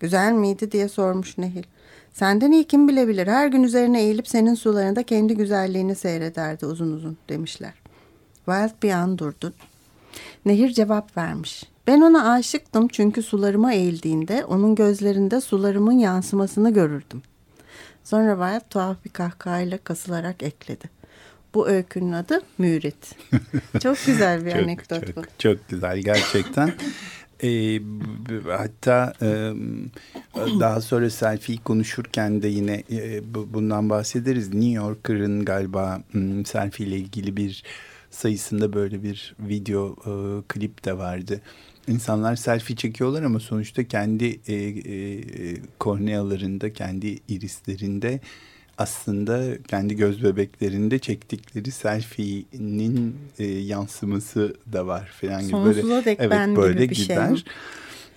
Güzel 0.00 0.32
miydi 0.32 0.72
diye 0.72 0.88
sormuş 0.88 1.38
Nehir. 1.38 1.64
Senden 2.12 2.52
iyi 2.52 2.64
kim 2.64 2.88
bilebilir. 2.88 3.26
Her 3.26 3.46
gün 3.46 3.62
üzerine 3.62 4.02
eğilip 4.02 4.28
senin 4.28 4.54
sularında 4.54 5.02
kendi 5.02 5.36
güzelliğini 5.36 5.94
seyrederdi 5.94 6.66
uzun 6.66 6.92
uzun 6.92 7.16
demişler. 7.28 7.74
Wild 8.36 8.82
bir 8.82 8.90
an 8.90 9.18
durdu. 9.18 9.52
Nehir 10.44 10.70
cevap 10.70 11.16
vermiş. 11.16 11.64
Ben 11.86 12.00
ona 12.00 12.32
aşıktım 12.32 12.88
çünkü 12.88 13.22
sularıma 13.22 13.72
eğildiğinde 13.72 14.44
onun 14.44 14.74
gözlerinde 14.74 15.40
sularımın 15.40 15.98
yansımasını 15.98 16.72
görürdüm. 16.72 17.22
Sonra 18.04 18.48
Wild 18.48 18.70
tuhaf 18.70 19.04
bir 19.04 19.10
kahkahayla 19.10 19.78
kasılarak 19.78 20.42
ekledi. 20.42 21.01
Bu 21.54 21.68
öykünün 21.68 22.12
adı 22.12 22.40
Mürit. 22.58 23.14
Çok 23.82 23.96
güzel 24.06 24.46
bir 24.46 24.50
Çok, 24.50 24.60
anekdot 24.60 25.02
bu. 25.16 25.22
çok, 25.22 25.38
çok 25.38 25.68
güzel 25.68 25.98
gerçekten. 25.98 26.72
B- 27.42 28.50
hatta 28.56 29.12
e, 29.22 29.26
daha 30.60 30.80
sonra 30.80 31.10
selfie 31.10 31.56
konuşurken 31.64 32.42
de 32.42 32.48
yine 32.48 32.82
e, 32.92 33.34
bu- 33.34 33.48
bundan 33.54 33.90
bahsederiz. 33.90 34.48
New 34.54 34.70
Yorker'ın 34.70 35.44
galiba 35.44 36.02
selfie 36.46 36.86
ile 36.86 36.96
ilgili 36.96 37.36
bir 37.36 37.62
sayısında 38.10 38.72
böyle 38.72 39.02
bir 39.02 39.34
video 39.40 39.96
e, 40.06 40.42
klip 40.48 40.84
de 40.84 40.98
vardı. 40.98 41.40
İnsanlar 41.88 42.36
selfie 42.36 42.76
çekiyorlar 42.76 43.22
ama 43.22 43.40
sonuçta 43.40 43.84
kendi 43.84 44.40
e, 44.46 44.54
e, 44.54 45.22
kornealarında, 45.78 46.72
kendi 46.72 47.18
irislerinde 47.28 48.20
aslında 48.78 49.62
kendi 49.68 49.96
göz 49.96 50.24
bebeklerinde 50.24 50.98
çektikleri 50.98 51.70
selfie'nin 51.70 53.16
e, 53.38 53.44
yansıması 53.44 54.56
da 54.72 54.86
var 54.86 55.12
falan 55.20 55.42
gibi 55.42 55.50
Sonsuza 55.50 55.88
böyle 55.88 56.04
dek 56.04 56.18
evet 56.20 56.56
böyle 56.56 56.90
bir 56.90 56.94
şey 56.94 57.04
gider. 57.04 57.30
mi? 57.30 57.38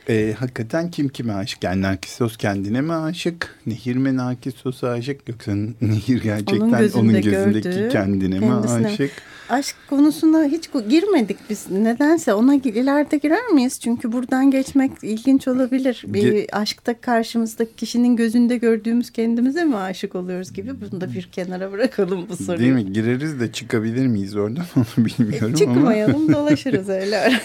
E, 0.10 0.36
hakikaten 0.40 0.92
kim 0.92 1.10
kime 1.10 1.34
aşık? 1.34 1.64
Yani 1.64 1.82
Narkisos 1.82 2.38
kendine 2.38 2.82
mi 2.82 2.94
aşık? 2.94 3.56
Nehir 3.66 3.96
mi 3.96 4.18
Narkisos'a 4.18 4.90
aşık? 4.90 5.30
Yoksa 5.30 5.52
Nehir 5.82 6.24
gerçekten 6.24 6.60
onun, 6.60 6.80
gözünde 6.80 7.22
gözündeki 7.22 7.70
gördüğü, 7.70 7.90
kendine 7.90 8.40
mi 8.40 8.54
aşık? 8.54 9.12
Aşk 9.50 9.76
konusuna 9.90 10.44
hiç 10.46 10.70
girmedik 10.90 11.38
biz. 11.50 11.72
Nedense 11.72 12.34
ona 12.34 12.56
ileride 12.56 13.18
girer 13.18 13.48
miyiz? 13.48 13.80
Çünkü 13.80 14.12
buradan 14.12 14.52
geçmek 14.52 14.92
ilginç 15.04 15.48
olabilir. 15.48 16.04
Bir 16.08 16.24
Ge- 16.24 16.52
aşkta 16.52 17.02
karşımızdaki 17.02 17.76
kişinin 17.76 18.16
gözünde 18.16 18.58
gördüğümüz 18.58 19.10
kendimize 19.10 19.64
mi 19.64 19.76
aşık 19.78 20.16
oluyoruz 20.16 20.54
gibi. 20.54 20.72
Bunu 20.82 21.02
da 21.02 21.14
bir 21.14 21.30
kenara 21.32 21.72
bırakalım 21.72 22.26
bu 22.30 22.36
soruyu. 22.38 22.60
Değil 22.60 22.72
mi? 22.74 22.94
Gireriz 22.94 23.40
de 23.40 23.52
çıkabilir 23.52 24.08
miyiz 24.08 24.36
oradan 24.36 24.66
onu 24.76 25.06
bilmiyorum 25.06 25.40
E, 25.42 25.46
ama. 25.46 25.56
çıkmayalım 25.76 26.34
dolaşırız 26.34 26.90
öyle. 26.90 27.34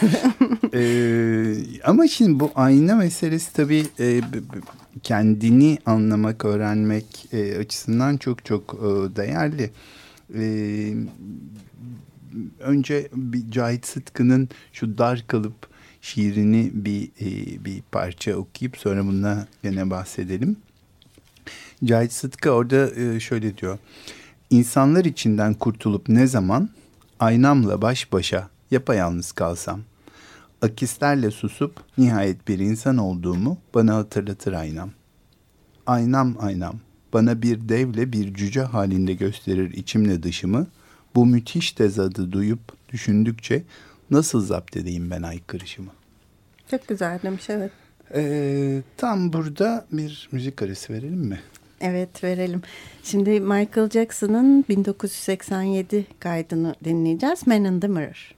Ee, 0.75 1.55
ama 1.85 2.09
şimdi 2.09 2.41
bu 2.41 2.50
ayna 2.55 2.97
meselesi 2.97 3.53
tabii 3.53 3.87
e, 4.01 4.21
kendini 5.03 5.79
anlamak, 5.87 6.45
öğrenmek 6.45 7.27
e, 7.33 7.59
açısından 7.59 8.17
çok 8.17 8.45
çok 8.45 8.75
e, 8.75 9.17
değerli. 9.17 9.71
E, 10.35 10.45
önce 12.61 13.09
bir 13.15 13.51
Cahit 13.51 13.87
Sıtkı'nın 13.87 14.49
şu 14.73 14.99
dar 14.99 15.25
kalıp 15.27 15.71
şiirini 16.01 16.71
bir 16.75 17.05
e, 17.21 17.65
bir 17.65 17.83
parça 17.93 18.37
okuyup 18.37 18.77
sonra 18.77 19.05
bununla 19.05 19.47
gene 19.63 19.91
bahsedelim. 19.91 20.57
Cahit 21.85 22.13
Sıtkı 22.13 22.51
orada 22.51 22.91
e, 22.95 23.21
şöyle 23.21 23.57
diyor. 23.57 23.79
İnsanlar 24.51 25.05
içinden 25.05 25.55
kurtulup 25.55 26.09
ne 26.09 26.27
zaman 26.27 26.71
aynamla 27.21 27.83
baş 27.83 28.13
başa 28.13 28.51
yapayalnız 28.71 29.33
kalsam 29.33 29.81
akislerle 30.63 31.31
susup 31.31 31.81
nihayet 31.99 32.49
bir 32.49 32.59
insan 32.59 32.97
olduğumu 32.97 33.59
bana 33.75 33.95
hatırlatır 33.95 34.53
aynam. 34.53 34.91
Aynam 35.87 36.37
aynam 36.41 36.75
bana 37.13 37.43
bir 37.43 37.69
devle 37.69 38.13
bir 38.13 38.35
cüce 38.35 38.63
halinde 38.63 39.15
gösterir 39.15 39.73
içimle 39.73 40.23
dışımı. 40.23 40.67
Bu 41.15 41.27
müthiş 41.27 41.73
tezadı 41.73 42.33
duyup 42.33 42.61
düşündükçe 42.93 43.63
nasıl 44.11 44.41
zapt 44.41 44.77
edeyim 44.77 45.11
ben 45.11 45.23
aykırışımı? 45.23 45.91
Çok 46.71 46.89
güzel 46.89 47.19
demiş 47.23 47.51
evet. 47.51 47.73
Ee, 48.15 48.83
tam 48.97 49.33
burada 49.33 49.87
bir 49.93 50.29
müzik 50.33 50.63
arası 50.63 50.93
verelim 50.93 51.21
mi? 51.21 51.41
Evet 51.81 52.25
verelim. 52.25 52.63
Şimdi 53.03 53.41
Michael 53.41 53.91
Jackson'ın 53.91 54.65
1987 54.69 56.07
kaydını 56.19 56.75
dinleyeceğiz. 56.85 57.47
Man 57.47 57.65
in 57.65 57.81
the 57.81 57.89
Mirror. 57.89 58.35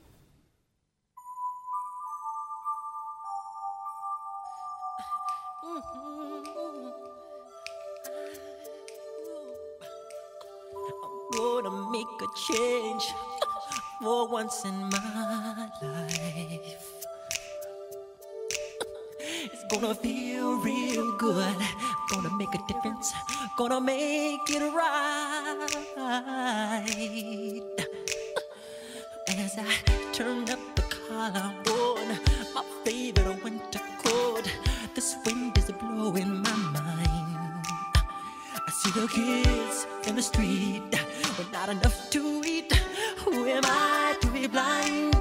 once 14.33 14.65
in 14.65 14.89
my 14.89 15.69
life. 15.83 16.89
It's 19.53 19.65
gonna 19.69 19.95
feel 19.95 20.57
real 20.57 21.12
good. 21.19 21.57
Gonna 22.11 22.35
make 22.39 22.55
a 22.55 22.59
difference. 22.67 23.12
Gonna 23.59 23.81
make 23.81 24.49
it 24.49 24.62
right. 24.73 25.69
As 29.37 29.59
I 29.59 29.75
turn 30.12 30.49
up 30.49 30.61
the 30.77 30.83
collarbone, 30.97 32.19
my 32.55 32.65
favorite 32.85 33.45
winter 33.45 33.85
coat. 34.03 34.51
This 34.95 35.15
wind 35.27 35.59
is 35.59 35.71
blowing 35.73 36.43
my 36.43 36.57
mind. 36.73 37.67
I 38.67 38.71
see 38.81 38.93
the 38.99 39.07
kids 39.09 39.87
in 40.07 40.17
the 40.17 40.23
street, 40.23 40.91
but 41.37 41.53
not 41.53 41.69
enough 41.69 42.09
to 42.11 42.43
eat. 42.47 42.73
Who 43.25 43.47
am 43.47 43.65
I? 43.67 44.01
blind. 44.52 45.12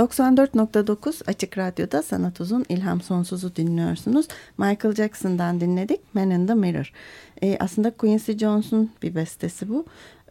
94.9 0.00 1.22
Açık 1.26 1.58
Radyo'da 1.58 2.02
Sanat 2.02 2.40
Uzun 2.40 2.64
İlham 2.68 3.00
Sonsuz'u 3.00 3.56
dinliyorsunuz. 3.56 4.26
Michael 4.58 4.94
Jackson'dan 4.94 5.60
dinledik 5.60 6.14
Man 6.14 6.30
in 6.30 6.46
the 6.46 6.54
Mirror. 6.54 6.92
Ee, 7.42 7.56
aslında 7.60 7.90
Quincy 7.90 8.32
Jones'un 8.32 8.90
bir 9.02 9.14
bestesi 9.14 9.68
bu. 9.68 9.86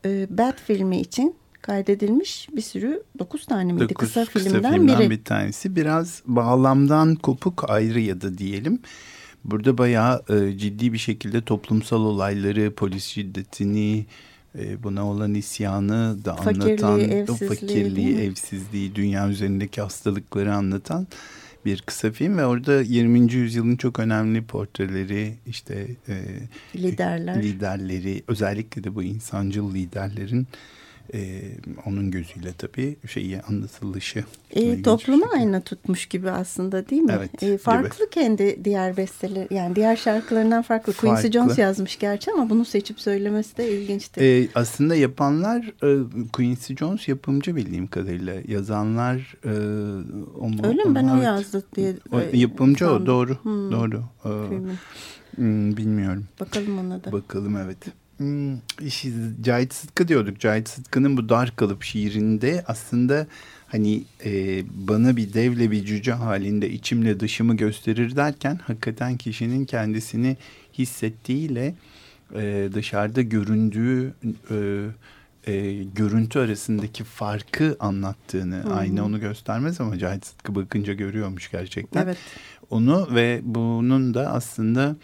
Ee, 0.06 0.28
Bad 0.30 0.58
filmi 0.66 1.00
için 1.00 1.36
kaydedilmiş 1.62 2.48
bir 2.56 2.62
sürü 2.62 3.04
9 3.20 3.46
tane 3.46 3.74
miydi? 3.74 3.84
Dokuz, 3.90 4.08
kısa, 4.08 4.26
kısa 4.26 4.50
filmden, 4.50 4.74
filmden 4.74 5.00
biri. 5.00 5.10
bir 5.10 5.24
tanesi. 5.24 5.76
Biraz 5.76 6.24
bağlamdan 6.26 7.16
kopuk 7.16 7.70
ayrı 7.70 8.00
ya 8.00 8.22
da 8.22 8.38
diyelim. 8.38 8.80
Burada 9.44 9.78
bayağı 9.78 10.24
e, 10.30 10.58
ciddi 10.58 10.94
bir 10.94 10.98
şekilde 10.98 11.42
toplumsal 11.42 12.02
olayları, 12.02 12.76
polis 12.76 13.06
şiddetini, 13.06 14.06
ee, 14.58 14.84
buna 14.84 15.06
olan 15.06 15.34
isyanı 15.34 16.26
da 16.26 16.36
fakirliği, 16.36 16.86
anlatan, 16.86 17.00
evsizliği, 17.00 17.50
fakirliği, 17.50 18.18
evsizliği, 18.18 18.96
dünya 18.96 19.30
üzerindeki 19.30 19.82
hastalıkları 19.82 20.54
anlatan 20.54 21.08
bir 21.66 21.82
kısa 21.82 22.12
film 22.12 22.38
ve 22.38 22.46
orada 22.46 22.82
20. 22.82 23.34
yüzyılın 23.34 23.76
çok 23.76 24.00
önemli 24.00 24.46
portreleri 24.46 25.34
işte 25.48 25.88
e, 26.08 26.24
liderler 26.76 27.44
liderleri 27.44 28.24
özellikle 28.28 28.84
de 28.84 28.96
bu 28.96 29.04
insancıl 29.04 29.74
liderlerin 29.74 30.48
e, 31.14 31.42
onun 31.86 32.12
gözüyle 32.12 32.54
tabii 32.58 32.96
şeyi 33.08 33.42
anlatılışı. 33.42 34.24
E, 34.52 34.60
şekilde. 34.62 35.26
ayna 35.34 35.62
tutmuş 35.62 36.06
gibi 36.06 36.32
aslında 36.32 36.90
değil 36.90 37.02
mi? 37.02 37.14
Evet, 37.18 37.44
E, 37.44 37.58
farklı 37.58 38.10
kendi 38.10 38.66
diğer 38.66 38.98
besteleri 38.98 39.54
yani 39.54 39.76
diğer 39.76 39.96
şarkılarından 39.96 40.62
farklı. 40.62 40.94
Quincy 40.94 41.22
Farklı. 41.22 41.32
Jones 41.32 41.58
yazmış 41.58 42.00
gerçi 42.00 42.32
ama 42.32 42.50
bunu 42.50 42.66
seçip 42.66 43.00
söylemesi 43.02 43.58
de 43.58 43.72
ilginçti. 43.78 44.22
E, 44.22 44.48
aslında 44.56 44.96
yapanlar 44.96 45.74
e, 45.84 45.98
Quincy 46.34 46.74
Jones 46.74 47.08
yapımcı 47.08 47.56
bildiğim 47.56 47.88
kadarıyla. 47.88 48.36
Yazanlar 48.48 49.36
e, 49.46 49.50
onu, 50.40 50.68
Öyle 50.68 50.84
mi? 50.84 50.96
Ben 50.96 51.04
onu- 51.04 51.12
o 51.12 51.16
evet. 51.16 51.26
yazdı 51.26 51.64
diye. 51.76 51.94
O, 52.12 52.20
e, 52.20 52.38
yapımcı 52.38 52.86
o 52.86 52.90
sandım. 52.90 53.06
doğru. 53.06 53.36
Hmm. 53.44 53.72
Doğru. 53.72 54.04
E, 54.26 54.30
Filmin. 54.50 55.78
bilmiyorum. 55.78 56.26
Bakalım 56.40 56.80
ona 56.80 57.04
da. 57.04 57.12
Bakalım 57.12 57.58
evet. 57.58 57.78
Hmm, 58.20 58.58
Cahit 59.42 59.74
Sıtkı 59.74 60.08
diyorduk. 60.08 60.40
Cahit 60.40 60.70
Sıtkı'nın 60.70 61.18
bu 61.18 61.30
Dar 61.30 61.56
Kalıp 61.56 61.84
şiirinde 61.84 62.64
aslında 62.68 63.28
hani 63.68 64.04
e, 64.26 64.64
bana 64.88 65.18
bir 65.18 65.34
devle 65.34 65.72
bir 65.72 65.86
cüce 65.86 66.12
halinde 66.12 66.70
içimle 66.70 67.20
dışımı 67.20 67.58
gösterir 67.58 68.16
derken 68.16 68.60
hakikaten 68.68 69.18
kişinin 69.18 69.66
kendisini 69.66 70.38
hissettiğiyle 70.78 71.76
e, 72.36 72.70
dışarıda 72.74 73.22
göründüğü 73.22 74.14
e, 74.52 74.86
e, 75.54 75.84
görüntü 75.84 76.40
arasındaki 76.40 77.04
farkı 77.04 77.78
anlattığını 77.80 78.76
ayna 78.76 79.06
onu 79.06 79.20
göstermez 79.20 79.82
ama 79.82 79.98
Cahit 79.98 80.26
Sıtkı 80.26 80.56
bakınca 80.56 80.94
görüyormuş 80.94 81.52
gerçekten 81.52 82.04
Evet. 82.04 82.18
onu 82.70 83.08
ve 83.16 83.42
bunun 83.44 84.14
da 84.14 84.32
aslında 84.32 84.96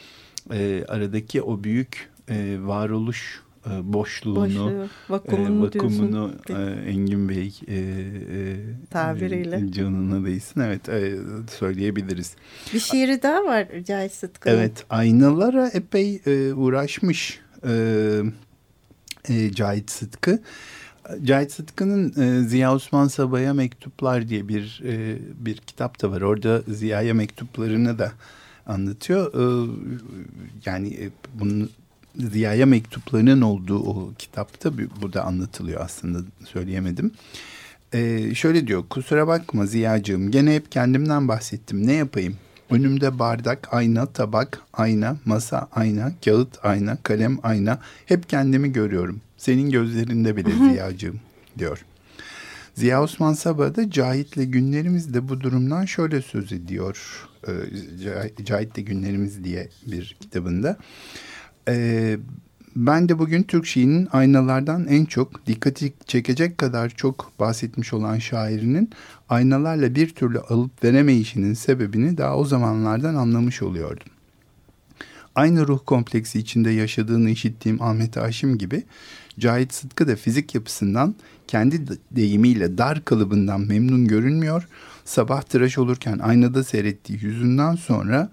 e, 0.54 0.86
aradaki 0.88 1.42
o 1.42 1.64
büyük 1.64 2.15
e, 2.30 2.58
varoluş 2.62 3.42
e, 3.72 3.94
boşluğunu, 3.94 4.36
Boşluğu, 4.46 4.72
e, 4.72 4.88
vakumunu, 5.10 5.66
vakumunu 5.66 6.32
diyorsun. 6.48 6.78
e, 6.78 6.90
Engin 6.90 7.30
Bey 7.30 7.60
e, 7.68 7.76
e, 7.76 8.58
Tabiriyle. 8.90 9.56
e, 9.56 9.72
canına 9.72 10.26
değsin 10.26 10.60
evet 10.62 10.90
e, 10.90 11.16
söyleyebiliriz. 11.60 12.36
Bir 12.74 12.80
şiiri 12.80 13.24
daha 13.24 13.44
var 13.46 13.68
Cahit 13.88 14.12
Sıtkı'nın. 14.14 14.56
Evet 14.56 14.86
aynalara 14.90 15.68
epey 15.70 16.22
e, 16.26 16.54
uğraşmış 16.54 17.40
e, 17.68 18.22
e, 19.30 19.52
Cahit 19.52 19.92
Sıtkı. 19.92 20.40
Cahit 21.24 21.52
Sıtkı'nın 21.52 22.22
e, 22.22 22.48
Ziya 22.48 22.74
Osman 22.76 23.08
Sabah'a 23.08 23.54
Mektuplar 23.54 24.28
diye 24.30 24.48
bir 24.48 24.82
e, 24.86 25.18
bir 25.46 25.58
kitap 25.58 26.02
da 26.02 26.12
var. 26.12 26.22
Orada 26.22 26.62
Ziya'ya 26.68 27.14
mektuplarını 27.14 28.00
da 28.00 28.12
anlatıyor. 28.68 29.34
E, 29.34 29.70
yani 30.66 30.88
e, 30.94 31.10
bunun 31.40 31.70
Ziya'ya 32.32 32.66
mektuplarının 32.66 33.42
olduğu 33.42 33.80
o 33.80 34.14
kitapta 34.18 34.72
bu 35.02 35.14
da 35.14 35.24
anlatılıyor 35.24 35.82
aslında 35.82 36.20
söyleyemedim. 36.46 37.12
E, 37.94 38.36
şöyle 38.36 38.68
diyor 38.68 38.84
kusura 38.90 39.28
bakma 39.28 39.66
Ziya'cığım 39.66 40.32
gene 40.32 40.56
hep 40.56 40.72
kendimden 40.72 41.28
bahsettim 41.28 41.88
ne 41.88 41.94
yapayım? 41.94 42.36
Önümde 42.70 43.20
bardak, 43.20 43.68
ayna, 43.72 44.06
tabak, 44.06 44.62
ayna, 44.74 45.18
masa, 45.26 45.68
ayna, 45.72 46.12
kağıt, 46.26 46.66
ayna, 46.66 46.98
kalem, 47.04 47.38
ayna. 47.44 47.80
Hep 48.06 48.30
kendimi 48.30 48.72
görüyorum. 48.72 49.22
Senin 49.38 49.70
gözlerinde 49.70 50.36
bile 50.36 50.52
Ziya'cığım 50.52 51.20
diyor. 51.58 51.86
Ziya 52.76 53.04
Osman 53.04 53.34
Sabah 53.34 53.76
da 53.76 53.92
Cahit'le 53.92 54.52
Günlerimiz'de 54.52 55.30
bu 55.30 55.42
durumdan 55.42 55.86
şöyle 55.86 56.22
söz 56.22 56.52
ediyor. 56.52 57.28
Ee, 57.48 57.52
Cah- 58.04 58.46
Cahit'le 58.46 58.86
Günlerimiz 58.88 59.44
diye 59.44 59.70
bir 59.88 60.18
kitabında. 60.20 60.78
Ee, 61.68 62.18
ben 62.76 63.10
de 63.10 63.20
bugün 63.20 63.44
Türk 63.44 63.66
şiirinin 63.66 64.08
aynalardan 64.12 64.88
en 64.88 65.06
çok 65.06 65.48
dikkati 65.48 65.94
çekecek 66.06 66.58
kadar 66.58 66.90
çok 66.90 67.32
bahsetmiş 67.40 67.94
olan 67.94 68.20
şairinin 68.20 68.90
aynalarla 69.30 69.96
bir 69.96 70.10
türlü 70.10 70.40
alıp 70.40 70.84
veremeyişinin 70.84 71.54
sebebini 71.54 72.18
daha 72.18 72.38
o 72.38 72.46
zamanlardan 72.46 73.16
anlamış 73.16 73.62
oluyordum. 73.62 74.08
Aynı 75.36 75.68
ruh 75.68 75.80
kompleksi 75.86 76.40
içinde 76.40 76.70
yaşadığını 76.70 77.30
işittiğim 77.30 77.82
Ahmet 77.82 78.18
Haşim 78.18 78.58
gibi 78.58 78.84
Cahit 79.40 79.74
Sıtkı 79.74 80.08
da 80.08 80.16
fizik 80.16 80.56
yapısından 80.56 81.16
kendi 81.48 81.88
de- 81.88 81.98
deyimiyle 82.12 82.78
dar 82.78 83.06
kalıbından 83.06 83.62
memnun 83.62 84.08
görünmüyor. 84.08 84.68
Sabah 85.06 85.42
tıraş 85.42 85.78
olurken 85.78 86.20
aynada 86.20 86.64
seyrettiği 86.64 87.24
yüzünden 87.24 87.76
sonra 87.76 88.30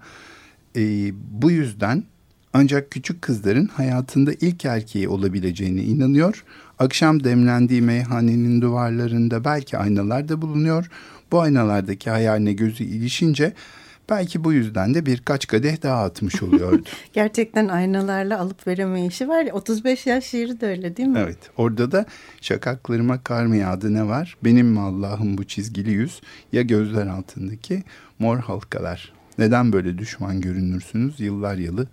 e, 0.75 1.11
bu 1.41 1.51
yüzden 1.51 2.03
ancak 2.53 2.91
küçük 2.91 3.21
kızların 3.21 3.65
hayatında 3.65 4.31
ilk 4.41 4.65
erkeği 4.65 5.09
olabileceğine 5.09 5.81
inanıyor. 5.83 6.43
Akşam 6.79 7.23
demlendiği 7.23 7.81
meyhanenin 7.81 8.61
duvarlarında 8.61 9.45
belki 9.45 9.77
aynalar 9.77 10.29
da 10.29 10.41
bulunuyor. 10.41 10.89
Bu 11.31 11.41
aynalardaki 11.41 12.09
hayaline 12.09 12.53
gözü 12.53 12.83
ilişince 12.83 13.53
belki 14.09 14.43
bu 14.43 14.53
yüzden 14.53 14.93
de 14.93 15.05
birkaç 15.05 15.47
kadeh 15.47 15.81
daha 15.83 16.03
atmış 16.03 16.43
oluyordu. 16.43 16.83
Gerçekten 17.13 17.67
aynalarla 17.67 18.39
alıp 18.39 18.67
veremeyişi 18.67 19.27
var. 19.27 19.43
ya, 19.43 19.53
35 19.53 20.05
yaş 20.05 20.25
şiiri 20.25 20.61
de 20.61 20.67
öyle 20.67 20.97
değil 20.97 21.09
mi? 21.09 21.19
Evet 21.19 21.37
orada 21.57 21.91
da 21.91 22.05
şakaklarıma 22.41 23.23
kar 23.23 23.45
mı 23.45 23.55
yağdı 23.55 23.93
ne 23.93 24.07
var? 24.07 24.37
Benim 24.43 24.67
mi 24.67 24.79
Allah'ım 24.79 25.37
bu 25.37 25.43
çizgili 25.43 25.91
yüz 25.91 26.21
ya 26.51 26.61
gözler 26.61 27.07
altındaki 27.07 27.83
mor 28.19 28.37
halkalar. 28.37 29.13
Neden 29.37 29.73
böyle 29.73 29.97
düşman 29.97 30.41
görünürsünüz 30.41 31.19
yıllar 31.19 31.55
yılı 31.55 31.87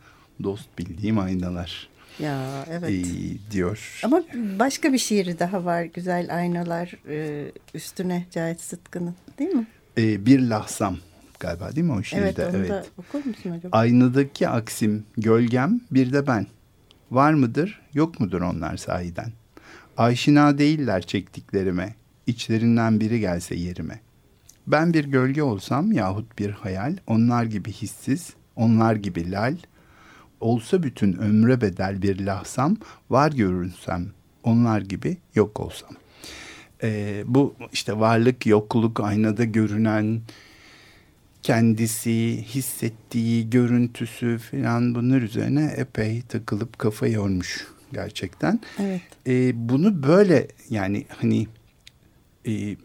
dost 0.45 0.79
bildiğim 0.79 1.19
aynalar 1.19 1.89
Ya 2.19 2.65
evet. 2.71 2.91
ee, 2.91 3.51
diyor. 3.51 4.01
Ama 4.05 4.23
başka 4.35 4.93
bir 4.93 4.99
şiiri 4.99 5.39
daha 5.39 5.65
var. 5.65 5.83
Güzel 5.83 6.37
aynalar 6.37 6.95
e, 7.09 7.47
üstüne 7.75 8.27
Cahit 8.31 8.61
Sıtkı'nın 8.61 9.15
değil 9.39 9.51
mi? 9.51 9.67
Ee, 9.99 10.27
bir 10.27 10.41
lahsam 10.41 10.97
galiba 11.41 11.77
değil 11.77 11.87
mi 11.87 11.93
o 11.93 12.03
şiirde? 12.03 12.43
evet 12.43 12.55
onu 12.55 12.69
da 12.69 12.85
okur 12.99 13.25
musun 13.25 13.51
acaba? 13.51 13.79
Aynadaki 13.79 14.49
aksim, 14.49 15.05
gölgem 15.17 15.81
bir 15.91 16.13
de 16.13 16.27
ben. 16.27 16.47
Var 17.11 17.33
mıdır, 17.33 17.81
yok 17.95 18.21
mudur 18.21 18.41
onlar 18.43 18.77
sahiden? 18.77 19.33
Aşina 19.97 20.59
değiller 20.59 21.03
çektiklerime, 21.03 21.95
içlerinden 22.27 23.01
biri 23.01 23.21
gelse 23.21 23.55
yerime. 23.55 24.01
Ben 24.67 24.95
bir 24.95 25.05
gölge 25.05 25.43
olsam 25.43 25.93
yahut 25.93 26.39
bir 26.39 26.51
hayal, 26.51 26.97
onlar 27.07 27.45
gibi 27.45 27.73
hissiz, 27.73 28.31
onlar 28.57 28.97
gibi 28.97 29.31
lal, 29.31 29.57
olsa 30.41 30.83
bütün 30.83 31.13
ömre 31.13 31.61
bedel 31.61 32.03
bir 32.03 32.21
lahsam, 32.21 32.77
var 33.11 33.33
görünsem, 33.33 34.07
onlar 34.45 34.81
gibi 34.81 35.17
yok 35.35 35.61
olsam. 35.61 35.91
Ee, 36.83 37.23
bu 37.27 37.55
işte 37.73 37.99
varlık, 37.99 38.47
yokluk, 38.47 39.01
aynada 39.01 39.45
görünen, 39.45 40.21
kendisi, 41.43 42.43
hissettiği, 42.43 43.51
görüntüsü 43.51 44.39
falan 44.39 44.95
bunlar 44.95 45.23
üzerine 45.23 45.75
epey 45.77 46.23
takılıp 46.23 46.79
kafa 46.79 47.07
yormuş 47.07 47.67
gerçekten. 47.93 48.61
Evet. 48.79 49.01
Ee, 49.27 49.69
bunu 49.69 50.03
böyle 50.03 50.49
yani 50.71 51.07
hani 51.09 51.47
e, 52.47 52.77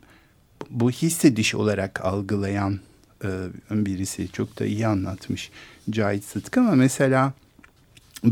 bu 0.70 0.92
hissediş 0.92 1.56
olarak 1.56 2.06
algılayan 2.06 2.80
e, 3.24 3.30
birisi 3.72 4.32
çok 4.32 4.60
da 4.60 4.66
iyi 4.66 4.88
anlatmış 4.88 5.52
Cahit 5.90 6.24
Sıtkı 6.24 6.60
ama 6.60 6.76
mesela 6.76 7.34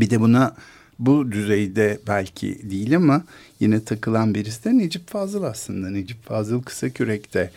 bir 0.00 0.10
de 0.10 0.20
buna 0.20 0.56
bu 0.98 1.32
düzeyde 1.32 1.98
belki 2.08 2.70
değil 2.70 2.96
ama 2.96 3.24
yine 3.60 3.84
takılan 3.84 4.34
birisi 4.34 4.64
de 4.64 4.78
Necip 4.78 5.08
Fazıl 5.08 5.42
aslında. 5.42 5.90
Necip 5.90 6.24
Fazıl 6.24 6.62
kısa 6.62 6.88
kürekte 6.90 7.50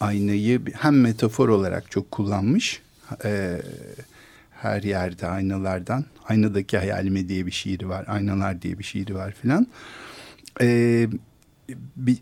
aynayı 0.00 0.60
hem 0.72 1.00
metafor 1.00 1.48
olarak 1.48 1.90
çok 1.90 2.10
kullanmış. 2.10 2.82
Ee, 3.24 3.62
her 4.50 4.82
yerde 4.82 5.26
aynalardan. 5.26 6.04
Aynadaki 6.28 6.78
hayalime 6.78 7.28
diye 7.28 7.46
bir 7.46 7.50
şiiri 7.50 7.88
var. 7.88 8.04
Aynalar 8.08 8.62
diye 8.62 8.78
bir 8.78 8.84
şiiri 8.84 9.14
var 9.14 9.34
filan. 9.42 9.66
Ee, 10.60 11.08
bir, 11.96 12.18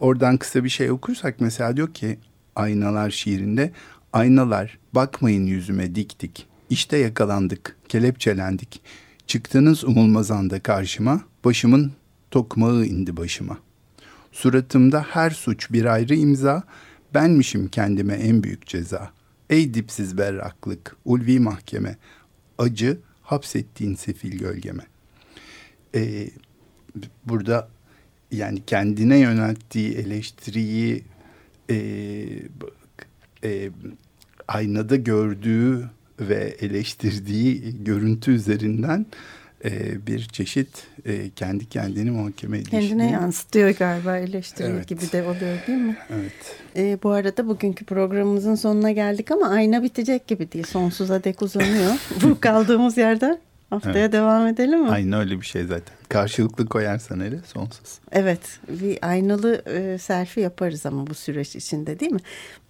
oradan 0.00 0.36
kısa 0.36 0.64
bir 0.64 0.68
şey 0.68 0.90
okursak 0.90 1.40
mesela 1.40 1.76
diyor 1.76 1.94
ki 1.94 2.18
aynalar 2.56 3.10
şiirinde 3.10 3.72
aynalar 4.12 4.78
bakmayın 4.92 5.46
yüzüme 5.46 5.94
dik 5.94 6.20
dik 6.20 6.46
işte 6.70 6.96
yakalandık 6.96 7.76
kelepçelendik. 7.88 8.80
Çıktınız 9.26 9.84
umulmaz 9.84 10.30
anda 10.30 10.60
karşıma 10.60 11.20
başımın 11.44 11.92
tokmağı 12.30 12.84
indi 12.84 13.16
başıma. 13.16 13.58
Suratımda 14.32 15.06
her 15.10 15.30
suç 15.30 15.72
bir 15.72 15.84
ayrı 15.84 16.14
imza 16.14 16.62
benmişim 17.14 17.68
kendime 17.68 18.14
en 18.14 18.42
büyük 18.42 18.66
ceza. 18.66 19.10
Ey 19.50 19.74
dipsiz 19.74 20.18
berraklık 20.18 20.96
ulvi 21.04 21.40
mahkeme 21.40 21.96
acı 22.58 22.98
hapsettiğin 23.22 23.94
sefil 23.94 24.38
gölgeme. 24.38 24.82
Ee, 25.94 26.30
burada 27.26 27.68
yani 28.32 28.62
kendine 28.66 29.18
yönelttiği 29.18 29.94
eleştiriyi 29.94 31.04
e, 31.70 31.76
e, 33.44 33.70
aynada 34.48 34.96
gördüğü 34.96 35.90
ve 36.20 36.56
eleştirdiği 36.60 37.84
görüntü 37.84 38.30
üzerinden 38.30 39.06
e, 39.64 40.06
bir 40.06 40.28
çeşit 40.28 40.68
e, 41.06 41.30
kendi 41.30 41.68
kendini 41.68 42.10
muhakeme 42.10 42.58
edişini. 42.58 42.80
Kendine 42.80 43.10
yansıtıyor 43.10 43.70
galiba 43.70 44.16
eleştiri 44.16 44.68
Evet. 44.68 44.88
gibi 44.88 45.12
de 45.12 45.22
oluyor 45.22 45.58
değil 45.66 45.78
mi? 45.78 45.96
Evet. 46.10 46.56
E, 46.76 46.98
bu 47.02 47.10
arada 47.10 47.48
bugünkü 47.48 47.84
programımızın 47.84 48.54
sonuna 48.54 48.92
geldik 48.92 49.30
ama 49.30 49.48
ayna 49.48 49.82
bitecek 49.82 50.26
gibi 50.26 50.52
değil. 50.52 50.66
Sonsuza 50.66 51.24
dek 51.24 51.42
uzanıyor. 51.42 51.92
bu 52.22 52.40
kaldığımız 52.40 52.96
yerden 52.96 53.38
haftaya 53.70 53.98
Evet. 53.98 54.12
devam 54.12 54.46
edelim 54.46 54.82
mi? 54.82 54.90
Aynı 54.90 55.18
öyle 55.18 55.40
bir 55.40 55.46
şey 55.46 55.64
zaten. 55.64 55.96
Karşılıklı 56.08 56.66
koyarsan 56.66 57.20
hele 57.20 57.38
sonsuz. 57.38 57.98
Evet, 58.12 58.40
bir 58.68 58.98
aynalı 59.10 59.62
e, 59.66 59.98
selfie 59.98 60.42
yaparız 60.42 60.86
ama 60.86 61.06
bu 61.06 61.14
süreç 61.14 61.56
içinde 61.56 62.00
değil 62.00 62.12
mi? 62.12 62.20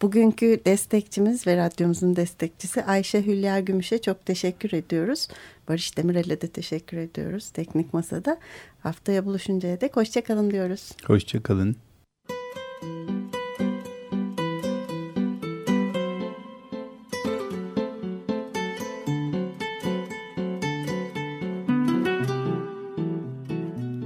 Bugünkü 0.02 0.60
destekçimiz 0.66 1.46
ve 1.46 1.56
radyomuzun 1.56 2.16
destekçisi 2.16 2.84
Ayşe 2.84 3.26
Hülya 3.26 3.60
Gümüş'e 3.60 4.00
çok 4.00 4.26
teşekkür 4.26 4.72
ediyoruz. 4.72 5.28
Barış 5.68 5.96
Demirel'e 5.96 6.40
de 6.40 6.48
teşekkür 6.48 6.96
ediyoruz 6.96 7.50
Teknik 7.50 7.94
Masa'da. 7.94 8.38
Haftaya 8.82 9.24
buluşuncaya 9.24 9.80
dek 9.80 9.96
hoşçakalın 9.96 10.50
diyoruz. 10.50 10.92
Hoşçakalın. 11.06 11.76